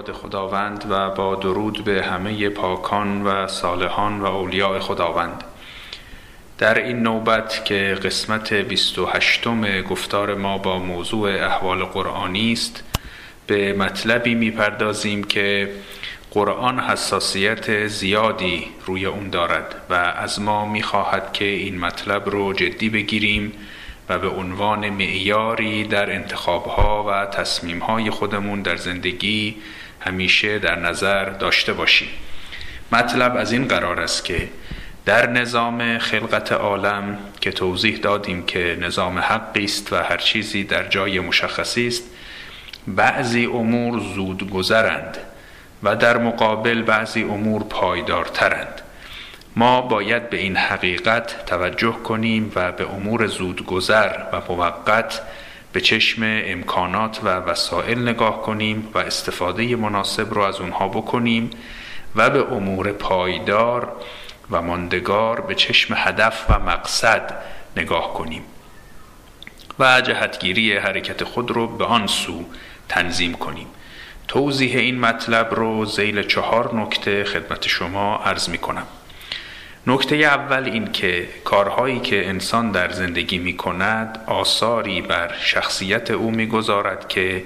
یاد 0.00 0.12
خداوند 0.12 0.84
و 0.90 1.10
با 1.10 1.34
درود 1.34 1.84
به 1.84 2.02
همه 2.02 2.48
پاکان 2.48 3.22
و 3.22 3.46
صالحان 3.46 4.20
و 4.20 4.24
اولیاء 4.24 4.78
خداوند. 4.78 5.44
در 6.58 6.84
این 6.84 7.02
نوبت 7.02 7.64
که 7.64 7.98
قسمت 8.04 8.52
28 8.54 9.48
گفتار 9.90 10.34
ما 10.34 10.58
با 10.58 10.78
موضوع 10.78 11.30
احوال 11.30 11.84
قرآنی 11.84 12.52
است 12.52 12.84
به 13.46 13.72
مطلبی 13.72 14.34
می‌پردازیم 14.34 15.24
که 15.24 15.70
قرآن 16.30 16.80
حساسیت 16.80 17.86
زیادی 17.86 18.66
روی 18.86 19.06
اون 19.06 19.30
دارد 19.30 19.74
و 19.90 19.94
از 19.94 20.40
ما 20.40 20.66
می‌خواهد 20.66 21.32
که 21.32 21.44
این 21.44 21.78
مطلب 21.78 22.28
رو 22.28 22.52
جدی 22.52 22.88
بگیریم 22.88 23.52
و 24.08 24.18
به 24.18 24.28
عنوان 24.28 24.90
معیاری 24.90 25.84
در 25.84 26.12
انتخابها 26.12 27.04
و 27.08 27.26
تصمیمهای 27.26 28.10
خودمون 28.10 28.62
در 28.62 28.76
زندگی 28.76 29.56
همیشه 30.00 30.58
در 30.58 30.78
نظر 30.78 31.24
داشته 31.24 31.72
باشیم 31.72 32.08
مطلب 32.92 33.36
از 33.36 33.52
این 33.52 33.68
قرار 33.68 34.00
است 34.00 34.24
که 34.24 34.48
در 35.04 35.26
نظام 35.26 35.98
خلقت 35.98 36.52
عالم 36.52 37.18
که 37.40 37.50
توضیح 37.52 37.96
دادیم 37.96 38.46
که 38.46 38.78
نظام 38.80 39.18
حقی 39.18 39.64
است 39.64 39.92
و 39.92 39.96
هر 39.96 40.16
چیزی 40.16 40.64
در 40.64 40.88
جای 40.88 41.20
مشخصی 41.20 41.86
است 41.86 42.02
بعضی 42.86 43.46
امور 43.46 44.00
زود 44.14 44.50
گذرند 44.50 45.18
و 45.82 45.96
در 45.96 46.18
مقابل 46.18 46.82
بعضی 46.82 47.22
امور 47.22 47.62
پایدارترند. 47.62 48.80
ما 49.56 49.80
باید 49.80 50.30
به 50.30 50.36
این 50.36 50.56
حقیقت 50.56 51.46
توجه 51.46 51.92
کنیم 51.92 52.52
و 52.54 52.72
به 52.72 52.90
امور 52.90 53.26
زودگذر 53.26 54.16
و 54.32 54.40
موقت 54.48 55.20
به 55.72 55.80
چشم 55.80 56.22
امکانات 56.24 57.20
و 57.24 57.28
وسایل 57.28 57.98
نگاه 57.98 58.42
کنیم 58.42 58.88
و 58.94 58.98
استفاده 58.98 59.76
مناسب 59.76 60.34
را 60.34 60.48
از 60.48 60.60
اونها 60.60 60.88
بکنیم 60.88 61.50
و 62.16 62.30
به 62.30 62.52
امور 62.52 62.92
پایدار 62.92 63.92
و 64.50 64.62
ماندگار 64.62 65.40
به 65.40 65.54
چشم 65.54 65.94
هدف 65.96 66.46
و 66.48 66.58
مقصد 66.58 67.34
نگاه 67.76 68.14
کنیم 68.14 68.42
و 69.78 70.00
جهتگیری 70.00 70.76
حرکت 70.76 71.24
خود 71.24 71.50
رو 71.50 71.66
به 71.66 71.84
آن 71.84 72.06
سو 72.06 72.44
تنظیم 72.88 73.34
کنیم. 73.34 73.66
توضیح 74.28 74.76
این 74.76 75.00
مطلب 75.00 75.54
رو 75.54 75.84
زیل 75.84 76.22
چهار 76.22 76.74
نکته 76.74 77.24
خدمت 77.24 77.68
شما 77.68 78.16
عرض 78.16 78.48
می 78.48 78.58
کنم 78.58 78.86
نکته 79.86 80.16
اول 80.16 80.64
این 80.64 80.92
که 80.92 81.28
کارهایی 81.44 82.00
که 82.00 82.28
انسان 82.28 82.70
در 82.70 82.92
زندگی 82.92 83.38
می 83.38 83.56
کند 83.56 84.24
آثاری 84.26 85.02
بر 85.02 85.34
شخصیت 85.40 86.10
او 86.10 86.30
می 86.30 86.46
گذارد 86.46 87.08
که 87.08 87.44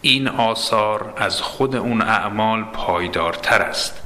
این 0.00 0.28
آثار 0.28 1.14
از 1.16 1.40
خود 1.40 1.76
اون 1.76 2.02
اعمال 2.02 2.62
پایدارتر 2.62 3.62
است. 3.62 4.02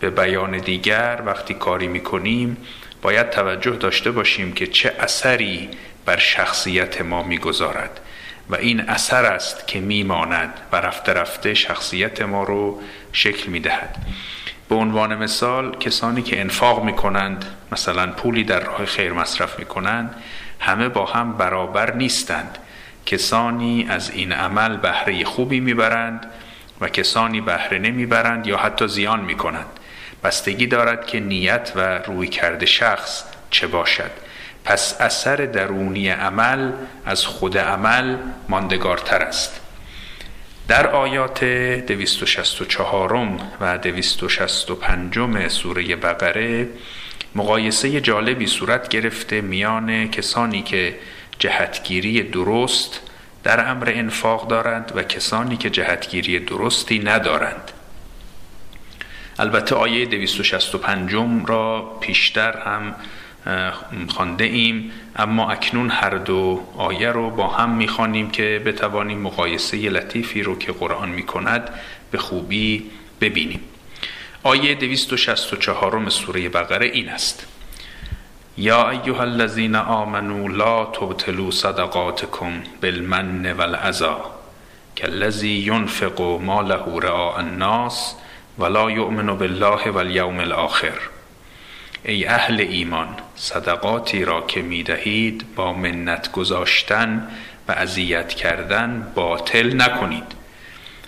به 0.00 0.10
بیان 0.10 0.58
دیگر 0.58 1.22
وقتی 1.26 1.54
کاری 1.54 1.88
می 1.88 2.00
کنیم 2.00 2.56
باید 3.02 3.30
توجه 3.30 3.70
داشته 3.70 4.10
باشیم 4.10 4.52
که 4.52 4.66
چه 4.66 4.94
اثری 5.00 5.68
بر 6.04 6.18
شخصیت 6.18 7.00
ما 7.00 7.22
می‌گذارد 7.22 8.00
و 8.50 8.56
این 8.56 8.80
اثر 8.80 9.24
است 9.24 9.66
که 9.66 9.80
میماند 9.80 10.60
و 10.72 10.76
رفته 10.76 11.12
رفته 11.12 11.54
شخصیت 11.54 12.22
ما 12.22 12.42
رو 12.42 12.80
شکل 13.12 13.50
می‌دهد. 13.50 13.96
به 14.68 14.74
عنوان 14.74 15.14
مثال 15.16 15.76
کسانی 15.76 16.22
که 16.22 16.40
انفاق 16.40 16.84
می 16.84 16.92
کنند 16.92 17.44
مثلا 17.72 18.06
پولی 18.06 18.44
در 18.44 18.60
راه 18.60 18.84
خیر 18.84 19.12
مصرف 19.12 19.58
می 19.58 19.64
کنند 19.64 20.14
همه 20.60 20.88
با 20.88 21.06
هم 21.06 21.32
برابر 21.32 21.94
نیستند. 21.94 22.58
کسانی 23.06 23.86
از 23.90 24.10
این 24.10 24.32
عمل 24.32 24.76
بهره 24.76 25.24
خوبی 25.24 25.60
می‌برند 25.60 26.26
و 26.80 26.88
کسانی 26.88 27.40
بهره 27.40 27.78
نمی‌برند 27.78 28.46
یا 28.46 28.56
حتی 28.56 28.88
زیان 28.88 29.20
می 29.20 29.34
کنند 29.34 29.66
بستگی 30.24 30.66
دارد 30.66 31.06
که 31.06 31.20
نیت 31.20 31.72
و 31.76 31.98
روی 31.98 32.28
کرده 32.28 32.66
شخص 32.66 33.24
چه 33.50 33.66
باشد. 33.66 34.10
پس 34.64 35.00
اثر 35.00 35.36
درونی 35.36 36.08
عمل 36.08 36.72
از 37.06 37.26
خود 37.26 37.58
عمل 37.58 38.16
ماندگارتر 38.48 39.22
است. 39.22 39.60
در 40.68 40.86
آیات 40.86 41.44
264 41.44 43.38
و 43.60 43.78
265 43.78 45.48
سوره 45.48 45.96
بقره 45.96 46.68
مقایسه 47.34 48.00
جالبی 48.00 48.46
صورت 48.46 48.88
گرفته 48.88 49.40
میان 49.40 50.10
کسانی 50.10 50.62
که 50.62 50.94
جهتگیری 51.38 52.22
درست 52.22 53.00
در 53.42 53.70
امر 53.70 53.92
انفاق 53.94 54.48
دارند 54.48 54.92
و 54.94 55.02
کسانی 55.02 55.56
که 55.56 55.70
جهتگیری 55.70 56.38
درستی 56.38 56.98
ندارند. 56.98 57.72
البته 59.38 59.74
آیه 59.74 60.06
265 60.06 61.12
را 61.46 61.98
پیشتر 62.00 62.58
هم 62.58 62.94
خانده 64.08 64.44
ایم 64.44 64.90
اما 65.16 65.50
اکنون 65.50 65.90
هر 65.90 66.10
دو 66.10 66.60
آیه 66.76 67.08
رو 67.08 67.30
با 67.30 67.48
هم 67.48 67.70
می‌خوانیم 67.70 68.30
که 68.30 68.62
بتوانیم 68.66 69.18
مقایسه 69.18 69.76
لطیفی 69.76 70.42
رو 70.42 70.58
که 70.58 70.72
قرآن 70.72 71.08
می‌کند 71.08 71.70
به 72.10 72.18
خوبی 72.18 72.90
ببینیم. 73.20 73.60
آیه 74.42 74.74
264 74.74 76.08
سوره 76.08 76.48
بقره 76.48 76.86
این 76.86 77.08
است. 77.08 77.46
یا 78.58 78.90
ایها 78.90 79.22
الذین 79.22 79.76
آمنوا 79.76 80.48
لا 80.48 80.84
تبتلوا 80.84 81.50
صدقاتکم 81.50 82.62
بالمن 82.82 83.52
والعزا 83.52 84.20
كالذي 84.96 85.66
ينفق 85.66 86.20
ماله 86.22 87.00
رعاء 87.00 87.38
الناس 87.38 88.14
ولا 88.58 88.90
یؤمن 88.90 89.36
بالله 89.36 89.90
والیوم 89.90 90.40
الاخر 90.40 90.98
ای 92.04 92.26
اهل 92.26 92.60
ایمان 92.60 93.08
صدقاتی 93.40 94.24
را 94.24 94.40
که 94.40 94.62
می 94.62 94.82
دهید 94.82 95.54
با 95.54 95.72
منت 95.72 96.32
گذاشتن 96.32 97.28
و 97.68 97.72
اذیت 97.72 98.28
کردن 98.28 99.12
باطل 99.14 99.82
نکنید 99.82 100.32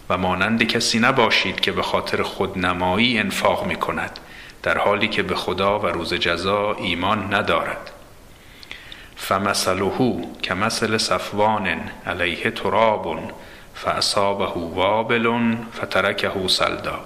و 0.08 0.18
مانند 0.18 0.62
کسی 0.62 0.98
نباشید 0.98 1.60
که 1.60 1.72
به 1.72 1.82
خاطر 1.82 2.22
خودنمایی 2.22 3.18
انفاق 3.18 3.66
می 3.66 3.76
کند 3.76 4.20
در 4.62 4.78
حالی 4.78 5.08
که 5.08 5.22
به 5.22 5.34
خدا 5.34 5.78
و 5.78 5.86
روز 5.86 6.14
جزا 6.14 6.74
ایمان 6.74 7.34
ندارد. 7.34 7.90
فمثله 9.16 10.26
که 10.42 10.54
مثل 10.54 10.98
صفوان 10.98 11.80
علیه 12.06 12.50
تراب 12.50 13.32
فاصابه 13.74 14.60
وابل 14.74 15.56
فترکه 15.76 16.30
سلدا 16.46 17.00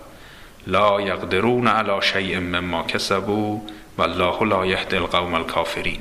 لا 0.67 1.01
یقدرون 1.01 1.69
علی 1.69 2.03
شیء 2.03 2.41
مما 2.41 2.83
کسبوا 2.83 3.61
والله 3.99 4.45
لا 4.45 4.67
یهدی 4.67 4.97
القوم 4.97 5.35
الکافرین 5.35 6.01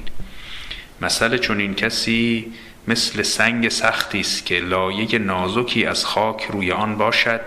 مثل 1.02 1.38
چون 1.38 1.60
این 1.60 1.76
کسی 1.76 2.54
مثل 2.88 3.22
سنگ 3.22 3.70
سختی 3.70 4.20
است 4.20 4.46
که 4.46 4.60
لایه 4.60 5.20
نازکی 5.20 5.86
از 5.86 6.06
خاک 6.06 6.44
روی 6.44 6.72
آن 6.72 6.98
باشد 6.98 7.42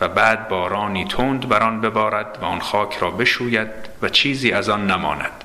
و 0.00 0.08
بعد 0.08 0.48
بارانی 0.48 1.04
تند 1.04 1.48
بر 1.48 1.62
آن 1.62 1.80
ببارد 1.80 2.38
و 2.42 2.44
آن 2.44 2.60
خاک 2.60 2.96
را 2.96 3.10
بشوید 3.10 3.68
و 4.02 4.08
چیزی 4.08 4.52
از 4.52 4.68
آن 4.68 4.90
نماند. 4.90 5.44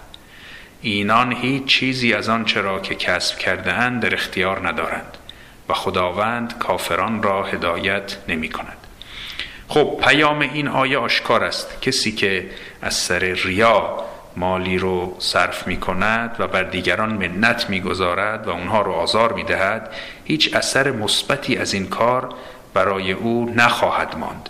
اینان 0.81 1.33
هیچ 1.33 1.65
چیزی 1.65 2.13
از 2.13 2.29
آن 2.29 2.45
چرا 2.45 2.79
که 2.79 2.95
کسب 2.95 3.37
کرده 3.37 3.73
اند 3.73 4.01
در 4.01 4.13
اختیار 4.13 4.67
ندارند 4.67 5.17
و 5.69 5.73
خداوند 5.73 6.57
کافران 6.57 7.23
را 7.23 7.43
هدایت 7.43 8.17
نمی 8.27 8.49
کند 8.49 8.77
خب 9.67 9.99
پیام 10.03 10.39
این 10.39 10.67
آیه 10.67 10.97
آشکار 10.97 11.43
است. 11.43 11.81
کسی 11.81 12.11
که 12.11 12.49
از 12.81 12.93
سر 12.93 13.19
ریا 13.19 14.05
مالی 14.39 14.77
رو 14.77 15.15
صرف 15.19 15.67
می 15.67 15.77
کند 15.77 16.35
و 16.39 16.47
بر 16.47 16.63
دیگران 16.63 17.09
منت 17.09 17.69
می 17.69 17.81
گذارد 17.81 18.47
و 18.47 18.49
اونها 18.49 18.81
رو 18.81 18.91
آزار 18.91 19.33
می 19.33 19.43
دهد 19.43 19.93
هیچ 20.23 20.55
اثر 20.55 20.91
مثبتی 20.91 21.57
از 21.57 21.73
این 21.73 21.87
کار 21.87 22.35
برای 22.73 23.11
او 23.11 23.53
نخواهد 23.55 24.17
ماند. 24.17 24.49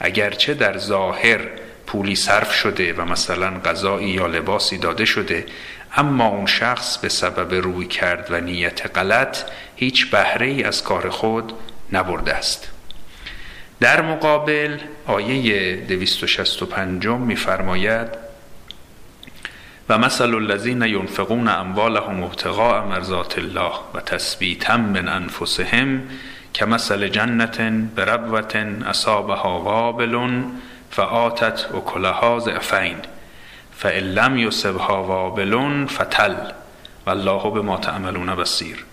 اگرچه 0.00 0.54
در 0.54 0.78
ظاهر 0.78 1.40
پولی 1.86 2.16
صرف 2.16 2.52
شده 2.52 2.92
و 2.92 3.04
مثلا 3.04 3.60
غذایی 3.64 4.08
یا 4.08 4.26
لباسی 4.26 4.78
داده 4.78 5.04
شده 5.04 5.46
اما 5.96 6.26
اون 6.28 6.46
شخص 6.46 6.98
به 6.98 7.08
سبب 7.08 7.54
روی 7.54 7.86
کرد 7.86 8.26
و 8.30 8.40
نیت 8.40 8.96
غلط 8.98 9.38
هیچ 9.76 10.10
بهره 10.10 10.46
ای 10.46 10.62
از 10.62 10.82
کار 10.82 11.10
خود 11.10 11.52
نبرده 11.92 12.34
است. 12.34 12.68
در 13.80 14.02
مقابل 14.02 14.78
آیه 15.06 15.76
265 15.76 17.06
میفرماید 17.06 18.25
و 19.88 19.98
مثل 19.98 20.34
الذین 20.34 20.82
ینفقون 20.82 21.48
اموالهم 21.48 22.22
ابتغاء 22.22 22.86
مرضات 22.86 23.38
الله 23.38 23.72
و 23.94 24.00
تثبیتا 24.00 24.76
من 24.76 25.08
انفسهم 25.08 26.02
که 26.52 26.64
مثل 26.64 27.08
جنت 27.08 27.60
بربوت 27.96 28.56
اصابها 28.56 29.60
وابل 29.60 30.42
فآتت 30.90 31.66
اکلها 31.74 32.38
ضعفین 32.38 32.96
فان 33.72 33.92
لم 33.92 34.38
یصبها 34.38 35.04
وابل 35.04 35.86
فتل. 35.86 36.34
والله 37.06 37.50
بما 37.50 37.76
تعملون 37.76 38.34
بصیر. 38.34 38.84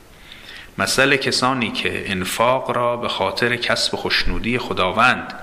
مثل 0.78 1.16
کسانی 1.16 1.72
که 1.72 2.12
انفاق 2.12 2.72
را 2.72 2.98
به 2.98 3.08
خاطر 3.08 3.56
کسب 3.56 3.96
خوشنودی 3.96 4.58
خداوند 4.58 5.34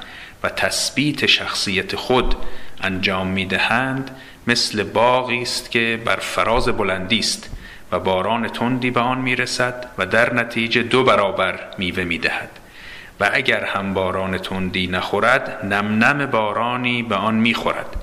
و 0.42 0.48
تثبیت 0.48 1.26
شخصیت 1.26 1.96
خود 1.96 2.34
انجام 2.80 3.26
می‌دهند 3.26 4.10
مثل 4.46 4.82
باغی 4.82 5.42
است 5.42 5.70
که 5.70 6.02
بر 6.04 6.16
فراز 6.16 6.68
بلندی 6.68 7.18
است 7.18 7.50
و 7.92 7.98
باران 7.98 8.48
تندی 8.48 8.90
به 8.90 9.00
آن 9.00 9.18
می‌رسد 9.18 9.86
و 9.98 10.06
در 10.06 10.34
نتیجه 10.34 10.82
دو 10.82 11.04
برابر 11.04 11.60
میوه 11.78 12.04
می‌دهد. 12.04 12.50
و 13.20 13.30
اگر 13.32 13.64
هم 13.64 13.94
باران 13.94 14.38
تندی 14.38 14.86
نخورد 14.86 15.64
نم 15.64 16.04
نم 16.04 16.26
بارانی 16.26 17.02
به 17.02 17.14
آن 17.14 17.34
می‌خورد. 17.34 17.96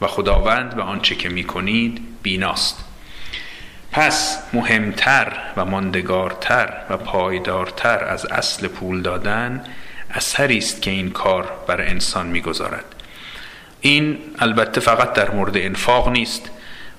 و 0.00 0.06
خداوند 0.06 0.76
به 0.76 0.82
آنچه 0.82 1.14
که 1.14 1.28
می‌کنید 1.28 2.00
بیناست. 2.22 2.84
پس 3.92 4.38
مهمتر 4.52 5.32
و 5.56 5.64
ماندگارتر 5.64 6.72
و 6.90 6.96
پایدارتر 6.96 8.04
از 8.04 8.26
اصل 8.26 8.68
پول 8.68 9.02
دادن 9.02 9.64
اثری 10.10 10.58
است 10.58 10.82
که 10.82 10.90
این 10.90 11.10
کار 11.10 11.50
بر 11.66 11.80
انسان 11.80 12.26
می‌گذارد. 12.26 12.84
این 13.84 14.18
البته 14.38 14.80
فقط 14.80 15.12
در 15.12 15.30
مورد 15.30 15.56
انفاق 15.56 16.08
نیست. 16.08 16.50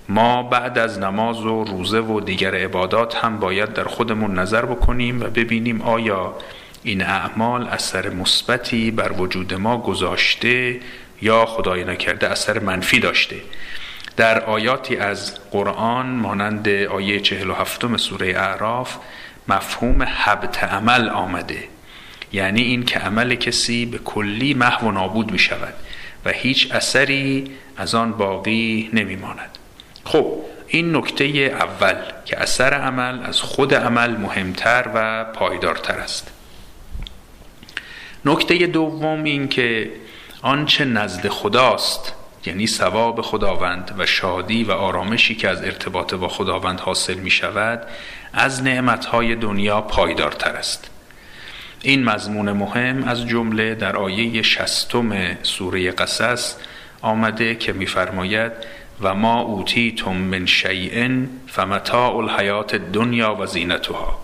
ما 0.10 0.44
بعد 0.44 0.78
از 0.78 1.00
نماز 1.00 1.46
و 1.46 1.64
روزه 1.64 2.00
و 2.00 2.20
دیگر 2.20 2.56
عبادات 2.56 3.16
هم 3.16 3.40
باید 3.40 3.74
در 3.74 3.84
خودمون 3.84 4.40
نظر 4.40 4.66
بکنیم 4.66 5.22
و 5.22 5.24
ببینیم 5.24 5.82
آیا 5.82 6.36
این 6.84 7.02
اعمال 7.02 7.68
اثر 7.68 8.10
مثبتی 8.10 8.92
بر 8.92 9.12
وجود 9.12 9.54
ما 9.54 9.78
گذاشته 9.78 10.80
یا 11.22 11.46
خدای 11.46 11.84
نکرده 11.84 12.28
اثر 12.28 12.60
منفی 12.60 13.00
داشته. 13.00 13.36
در 14.18 14.46
آیاتی 14.46 14.98
از 14.98 15.50
قرآن 15.52 16.06
مانند 16.06 16.68
آیه 16.68 17.20
47 17.20 17.98
سوره 17.98 18.28
اعراف 18.28 18.96
مفهوم 19.48 20.04
حبت 20.04 20.64
عمل 20.64 21.10
آمده. 21.10 21.64
یعنی 22.34 22.62
این 22.62 22.86
که 22.86 23.00
عمل 23.00 23.36
کسی 23.36 23.86
به 23.86 23.98
کلی 23.98 24.54
محو 24.54 24.88
و 24.88 24.92
نابود 24.92 25.32
می 25.32 25.40
شود 25.40 25.74
و 26.26 26.30
هیچ 26.30 26.72
اثری 26.72 27.52
از 27.78 27.96
آن 27.96 28.12
باقی 28.12 28.90
نمی 28.94 29.16
ماند 29.16 29.58
خب 30.06 30.38
این 30.68 30.96
نکته 30.96 31.24
اول 31.24 31.96
که 32.26 32.40
اثر 32.42 32.74
عمل 32.74 33.26
از 33.26 33.42
خود 33.42 33.74
عمل 33.74 34.18
مهمتر 34.18 34.90
و 34.94 35.24
پایدارتر 35.24 35.98
است. 35.98 36.32
نکته 38.26 38.68
دوم 38.68 39.24
این 39.24 39.48
که 39.48 39.92
آنچه 40.42 40.86
نزد 40.86 41.28
خداست 41.28 42.14
یعنی 42.46 42.68
ثواب 42.68 43.22
خداوند 43.22 43.96
و 43.98 44.06
شادی 44.06 44.64
و 44.64 44.72
آرامشی 44.72 45.36
که 45.36 45.50
از 45.50 45.64
ارتباط 45.64 46.14
با 46.14 46.28
خداوند 46.28 46.80
حاصل 46.80 47.14
می 47.14 47.32
شود 47.32 47.88
از 48.34 48.64
نعمتهای 48.64 49.36
دنیا 49.36 49.82
پایدارتر 49.82 50.56
است. 50.56 50.90
این 51.86 52.04
مضمون 52.04 52.52
مهم 52.52 53.04
از 53.04 53.28
جمله 53.28 53.76
در 53.76 53.98
آیه 53.98 54.42
شستم 54.42 55.38
سوره 55.44 55.92
قصص 55.92 56.56
آمده 57.02 57.56
که 57.56 57.74
میفرماید 57.74 58.52
و 59.02 59.14
ما 59.14 59.42
اوتیتم 59.42 60.16
من 60.16 60.46
شیء 60.46 61.26
فمتاع 61.48 62.16
الحیات 62.16 62.76
دنیا 62.76 63.36
و 63.36 63.46
زینتها 63.46 64.20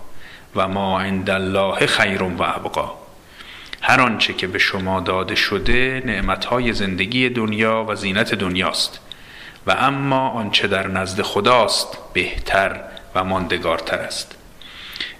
و 0.56 0.68
ما 0.68 1.00
عند 1.00 1.30
الله 1.30 1.86
خیر 1.86 2.22
و 2.22 2.42
ابقا. 2.42 2.92
هر 3.82 4.00
آنچه 4.00 4.32
که 4.32 4.46
به 4.46 4.58
شما 4.58 5.00
داده 5.00 5.34
شده 5.34 6.02
نعمتهای 6.06 6.72
زندگی 6.72 7.28
دنیا 7.28 7.86
و 7.88 7.94
زینت 7.94 8.34
دنیاست. 8.34 9.00
و 9.66 9.70
اما 9.70 10.28
آنچه 10.28 10.68
در 10.68 10.86
نزد 10.88 11.22
خداست 11.22 11.98
بهتر 12.12 12.80
و 13.14 13.24
ماندگارتر 13.24 13.98
است. 13.98 14.39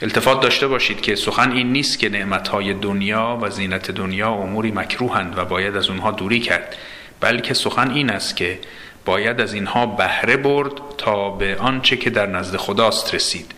التفات 0.03 0.41
داشته 0.41 0.69
باشید 0.69 1.01
که 1.01 1.17
سخن 1.17 1.53
این 1.53 1.73
نیست 1.73 1.99
که 1.99 2.09
نعمتهای 2.09 2.75
دنیا 2.75 3.39
و 3.43 3.51
زینت 3.51 3.91
دنیا 3.91 4.31
اموری 4.31 4.71
مکروهند 4.71 5.39
و 5.39 5.45
باید 5.45 5.77
از 5.77 5.89
اونها 5.89 6.11
دوری 6.11 6.41
کرد. 6.41 6.77
بلکه 7.21 7.55
سخن 7.55 7.91
این 7.91 8.11
است 8.11 8.37
که 8.37 8.59
باید 9.05 9.41
از 9.41 9.55
اینها 9.55 9.87
بهره 9.87 10.37
برد 10.37 10.73
تا 10.99 11.31
به 11.31 11.57
آنچه 11.57 11.97
که 11.97 12.11
در 12.11 12.27
نزد 12.27 12.57
خداست 12.57 13.15
رسید. 13.15 13.53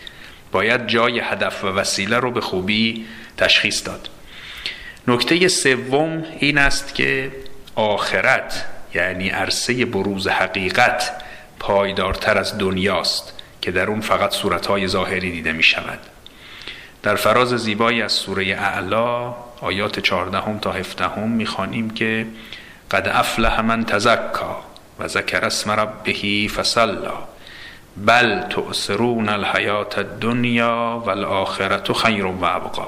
باید 0.51 0.87
جای 0.87 1.19
هدف 1.19 1.63
و 1.63 1.67
وسیله 1.67 2.17
رو 2.17 2.31
به 2.31 2.41
خوبی 2.41 3.05
تشخیص 3.37 3.85
داد. 3.87 4.09
نکته 5.07 5.47
سوم 5.47 6.23
این 6.39 6.57
است 6.57 6.95
که 6.95 7.31
آخرت 7.75 8.65
یعنی 8.95 9.29
عرصه 9.29 9.85
بروز 9.85 10.27
حقیقت 10.27 11.11
پایدارتر 11.59 12.37
از 12.37 12.57
دنیاست 12.57 13.33
که 13.61 13.71
در 13.71 13.87
اون 13.87 14.01
فقط 14.01 14.31
صورتهای 14.31 14.87
ظاهری 14.87 15.31
دیده 15.31 15.51
می 15.51 15.63
شود 15.63 15.99
در 17.03 17.15
فراز 17.15 17.49
زیبایی 17.49 18.01
از 18.01 18.11
سوره 18.11 18.43
اعلا 18.45 19.33
آیات 19.61 19.99
14 19.99 20.59
تا 20.59 20.71
17 20.71 21.19
می‌خوانیم 21.19 21.89
که 21.89 22.25
قد 22.91 23.07
افلح 23.13 23.61
من 23.61 23.85
تزکا 23.85 24.61
و 24.99 25.07
ذکر 25.07 25.45
اسم 25.45 25.71
ربه 25.71 26.47
فصلا. 26.47 27.13
بل 27.97 28.41
تؤثرون 28.41 29.29
الحیات 29.29 29.97
الدنیا 29.97 31.03
والآخرت 31.05 31.93
خیر 31.93 32.25
و 32.25 32.43
ابقا. 32.43 32.87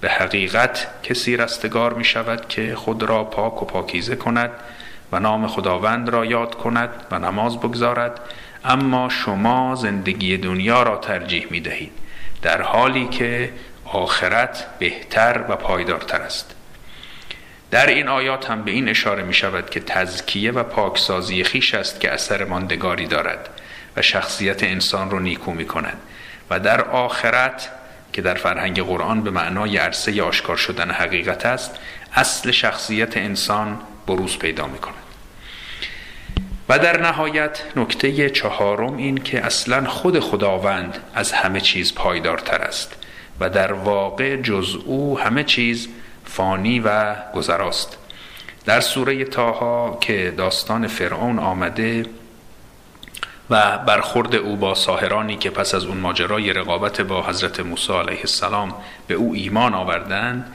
به 0.00 0.08
حقیقت 0.08 0.86
کسی 1.02 1.36
رستگار 1.36 1.94
می 1.94 2.04
شود 2.04 2.48
که 2.48 2.74
خود 2.74 3.02
را 3.02 3.24
پاک 3.24 3.62
و 3.62 3.64
پاکیزه 3.64 4.16
کند 4.16 4.50
و 5.12 5.20
نام 5.20 5.46
خداوند 5.46 6.08
را 6.08 6.24
یاد 6.24 6.54
کند 6.54 6.90
و 7.10 7.18
نماز 7.18 7.60
بگذارد 7.60 8.20
اما 8.64 9.08
شما 9.08 9.74
زندگی 9.74 10.36
دنیا 10.36 10.82
را 10.82 10.96
ترجیح 10.96 11.46
می 11.50 11.60
دهید 11.60 12.07
در 12.42 12.62
حالی 12.62 13.08
که 13.08 13.52
آخرت 13.84 14.66
بهتر 14.78 15.44
و 15.48 15.56
پایدارتر 15.56 16.20
است. 16.20 16.54
در 17.70 17.86
این 17.86 18.08
آیات 18.08 18.50
هم 18.50 18.64
به 18.64 18.70
این 18.70 18.88
اشاره 18.88 19.22
می 19.22 19.34
شود 19.34 19.70
که 19.70 19.80
تزکیه 19.80 20.52
و 20.52 20.62
پاکسازی 20.62 21.44
خیش 21.44 21.74
است 21.74 22.00
که 22.00 22.12
اثر 22.12 22.44
ماندگاری 22.44 23.06
دارد 23.06 23.48
و 23.96 24.02
شخصیت 24.02 24.62
انسان 24.62 25.10
را 25.10 25.18
نیکو 25.18 25.52
می 25.52 25.66
کند 25.66 25.98
و 26.50 26.60
در 26.60 26.80
آخرت 26.80 27.70
که 28.12 28.22
در 28.22 28.34
فرهنگ 28.34 28.82
قرآن 28.82 29.22
به 29.22 29.30
معنای 29.30 29.76
عرصه 29.76 30.22
آشکار 30.22 30.56
شدن 30.56 30.90
حقیقت 30.90 31.46
است 31.46 31.70
اصل 32.14 32.50
شخصیت 32.50 33.16
انسان 33.16 33.80
بروز 34.06 34.38
پیدا 34.38 34.66
می 34.66 34.78
کند. 34.78 35.07
و 36.68 36.78
در 36.78 37.00
نهایت 37.00 37.62
نکته 37.76 38.30
چهارم 38.30 38.96
این 38.96 39.18
که 39.18 39.40
اصلا 39.40 39.88
خود 39.88 40.20
خداوند 40.20 40.98
از 41.14 41.32
همه 41.32 41.60
چیز 41.60 41.94
پایدارتر 41.94 42.62
است 42.62 42.96
و 43.40 43.50
در 43.50 43.72
واقع 43.72 44.36
جز 44.36 44.76
او 44.84 45.18
همه 45.18 45.44
چیز 45.44 45.88
فانی 46.24 46.80
و 46.80 47.14
گذراست. 47.34 47.98
در 48.64 48.80
سوره 48.80 49.24
تاها 49.24 49.98
که 50.00 50.34
داستان 50.36 50.86
فرعون 50.86 51.38
آمده 51.38 52.06
و 53.50 53.78
برخورد 53.78 54.34
او 54.34 54.56
با 54.56 54.74
ساهرانی 54.74 55.36
که 55.36 55.50
پس 55.50 55.74
از 55.74 55.84
اون 55.84 55.96
ماجرای 55.96 56.52
رقابت 56.52 57.00
با 57.00 57.22
حضرت 57.22 57.60
موسی 57.60 57.92
علیه 57.92 58.20
السلام 58.20 58.74
به 59.06 59.14
او 59.14 59.34
ایمان 59.34 59.74
آوردند 59.74 60.52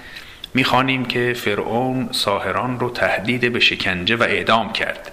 می‌خوانیم 0.53 1.05
که 1.05 1.33
فرعون 1.37 2.09
ساهران 2.11 2.79
رو 2.79 2.89
تهدید 2.89 3.53
به 3.53 3.59
شکنجه 3.59 4.15
و 4.15 4.23
اعدام 4.23 4.73
کرد. 4.73 5.12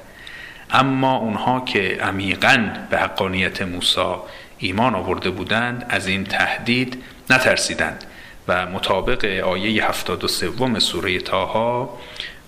اما 0.72 1.16
اونها 1.16 1.60
که 1.60 1.98
عمیقا 2.02 2.70
به 2.90 2.98
حقانیت 2.98 3.62
موسی 3.62 4.14
ایمان 4.58 4.94
آورده 4.94 5.30
بودند 5.30 5.86
از 5.88 6.06
این 6.06 6.24
تهدید 6.24 7.02
نترسیدند 7.30 8.04
و 8.48 8.66
مطابق 8.66 9.24
آیه 9.24 9.88
73 9.88 10.78
سوره 10.78 11.18
تاها 11.18 11.98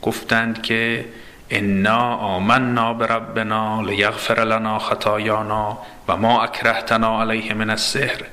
گفتند 0.03 0.63
که 0.63 1.05
انا 1.51 2.17
آمنا 2.17 2.95
بربنا 2.95 3.83
لیغفر 3.83 4.45
لنا 4.45 4.79
خطایانا 4.79 5.79
و 6.09 6.17
ما 6.17 6.43
اکرهتنا 6.43 7.21
علیه 7.21 7.55
من 7.55 7.71
السحر 7.71 8.25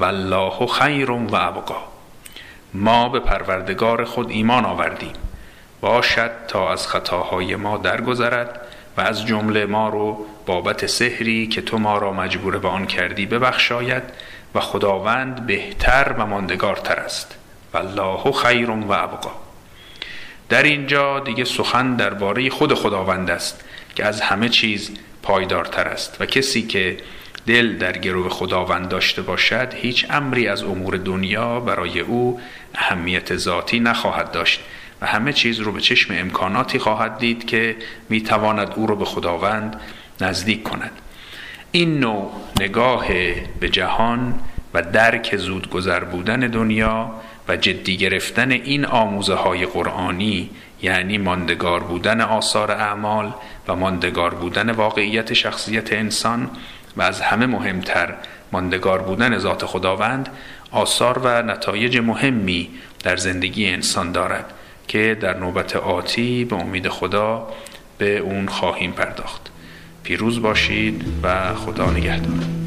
والله 0.00 0.66
خیر 0.66 1.10
و 1.10 1.34
ابقا. 1.34 1.82
ما 2.74 3.08
به 3.08 3.20
پروردگار 3.20 4.04
خود 4.04 4.30
ایمان 4.30 4.64
آوردیم. 4.64 5.12
باشد 5.80 6.30
تا 6.48 6.72
از 6.72 6.86
خطاهای 6.86 7.56
ما 7.56 7.76
درگذرد 7.76 8.60
و 8.96 9.00
از 9.00 9.26
جمله 9.26 9.66
ما 9.66 9.88
رو 9.88 10.26
بابت 10.46 10.86
سحری 10.86 11.46
که 11.46 11.62
تو 11.62 11.78
ما 11.78 11.98
را 11.98 12.12
مجبور 12.12 12.58
به 12.58 12.68
آن 12.68 12.86
کردی 12.86 13.26
ببخشاید 13.26 14.02
و 14.54 14.60
خداوند 14.60 15.46
بهتر 15.46 16.14
و 16.18 16.26
ماندگارتر 16.26 16.94
است. 16.94 17.34
والله 17.74 18.32
خیر 18.32 18.70
و 18.70 18.92
ابقا. 18.92 19.32
در 20.48 20.62
اینجا 20.62 21.20
دیگه 21.20 21.44
سخن 21.44 21.96
درباره 21.96 22.50
خود 22.50 22.74
خداوند 22.74 23.30
است 23.30 23.64
که 23.94 24.04
از 24.04 24.20
همه 24.20 24.48
چیز 24.48 24.90
پایدارتر 25.22 25.88
است 25.88 26.16
و 26.20 26.26
کسی 26.26 26.62
که 26.62 26.96
دل 27.46 27.78
در 27.78 27.98
گرو 27.98 28.28
خداوند 28.28 28.88
داشته 28.88 29.22
باشد 29.22 29.74
هیچ 29.74 30.06
امری 30.10 30.48
از 30.48 30.62
امور 30.62 30.96
دنیا 30.96 31.60
برای 31.60 32.00
او 32.00 32.40
اهمیت 32.74 33.36
ذاتی 33.36 33.80
نخواهد 33.80 34.30
داشت. 34.30 34.60
و 35.00 35.06
همه 35.06 35.32
چیز 35.32 35.60
رو 35.60 35.72
به 35.72 35.80
چشم 35.80 36.14
امکاناتی 36.18 36.78
خواهد 36.78 37.18
دید 37.18 37.46
که 37.46 37.76
می‌تواند 38.08 38.72
او 38.76 38.86
رو 38.86 38.96
به 38.96 39.04
خداوند 39.04 39.80
نزدیک 40.20 40.62
کند. 40.62 40.92
این 41.72 42.00
نوع 42.00 42.32
نگاه 42.60 43.06
به 43.60 43.68
جهان 43.68 44.34
و 44.74 44.82
درک 44.82 45.36
زود 45.36 45.70
گذر 45.70 46.04
بودن 46.04 46.40
دنیا 46.40 47.14
و 47.48 47.56
جدی 47.56 47.96
گرفتن 47.96 48.50
این 48.50 48.84
آموزه 48.84 49.34
های 49.34 49.66
قرآنی 49.66 50.50
یعنی 50.82 51.18
ماندگار 51.18 51.82
بودن 51.82 52.20
آثار 52.20 52.70
اعمال 52.70 53.34
و 53.68 53.76
ماندگار 53.76 54.34
بودن 54.34 54.70
واقعیت 54.70 55.32
شخصیت 55.32 55.92
انسان 55.92 56.50
و 56.96 57.02
از 57.02 57.20
همه 57.20 57.46
مهمتر 57.46 58.14
ماندگار 58.52 59.02
بودن 59.02 59.38
ذات 59.38 59.64
خداوند 59.64 60.28
آثار 60.70 61.18
و 61.18 61.42
نتایج 61.42 61.98
مهمی 61.98 62.70
در 63.02 63.16
زندگی 63.16 63.66
انسان 63.66 64.12
دارد. 64.12 64.52
که 64.88 65.16
در 65.20 65.38
نوبت 65.38 65.76
آتی 65.76 66.44
به 66.44 66.56
امید 66.56 66.88
خدا 66.88 67.48
به 67.98 68.18
اون 68.18 68.48
خواهیم 68.48 68.92
پرداخت. 68.92 69.50
پیروز 70.02 70.42
باشید 70.42 71.04
و 71.22 71.54
خدا 71.54 71.90
نگهدار. 71.90 72.63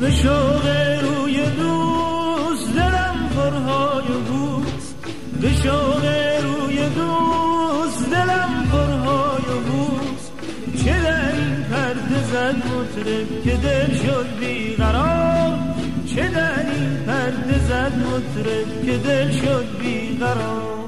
به 0.00 0.10
شوق 0.10 0.66
روی 1.02 1.36
دوست 1.46 2.74
دلم 2.74 3.30
پرهای 3.36 4.08
بوست 4.28 4.96
به 5.40 5.52
شوق 5.52 6.04
روی 6.42 6.88
دوست 6.88 8.10
دلم 8.10 8.68
پرهای 8.72 9.60
بوست 9.70 10.32
چه 10.84 11.02
در 11.02 11.32
این 11.32 11.64
پرده 11.70 12.22
زد 12.32 12.56
مطرب 12.56 13.42
که 13.44 13.56
دل 13.56 13.94
شد 13.94 14.26
بیقرار. 14.40 15.58
چه 16.14 16.28
در 16.28 16.58
این 16.58 16.96
پرده 17.06 17.58
زد 17.58 17.92
مطرب 17.94 18.86
که 18.86 18.98
دل 18.98 19.30
شد 19.30 19.66
بیقرار. 19.82 20.79